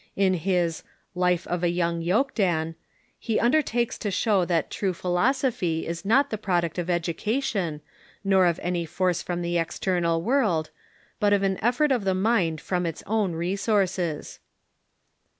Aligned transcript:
In 0.15 0.33
his" 0.33 0.81
Life 1.13 1.45
of 1.45 1.63
a 1.63 1.69
Young 1.69 2.01
Yokdan" 2.01 2.73
he 3.19 3.39
undertakes 3.39 3.99
to 3.99 4.09
show 4.09 4.45
that 4.45 4.71
true 4.71 4.93
philosophy 4.93 5.85
is 5.85 6.03
not 6.03 6.31
the 6.31 6.39
product 6.39 6.79
of 6.79 6.89
education, 6.89 7.81
or 8.25 8.47
of 8.47 8.59
any 8.63 8.83
force 8.87 9.21
from 9.21 9.43
the 9.43 9.59
external 9.59 10.19
world, 10.23 10.71
but 11.19 11.33
of 11.33 11.43
an 11.43 11.59
effort 11.63 11.91
of 11.91 12.03
the 12.03 12.15
mind 12.15 12.59
from 12.59 12.87
its 12.87 13.03
own 13.05 13.33
resources. 13.33 14.39